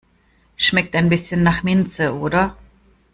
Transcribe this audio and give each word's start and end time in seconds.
Schmeckt 0.55 0.95
ein 0.95 1.09
bisschen 1.09 1.43
nach 1.43 1.61
Minze, 1.61 2.15
oder? 2.17 2.57